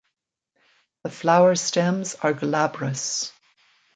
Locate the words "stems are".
1.53-2.33